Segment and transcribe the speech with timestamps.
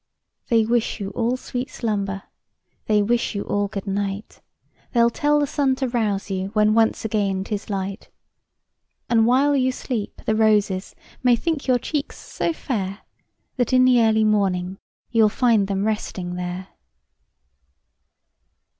[0.47, 2.23] They wish you all sweet slumber,
[2.87, 4.41] They wish you all good night;
[4.93, 8.09] They'll tell the sun to rouse you When once again 'tis light.
[9.11, 13.01] And while you sleep, the roses May think your cheeks so fair
[13.57, 14.79] That, in the early morning,
[15.11, 16.69] You'll find them resting there.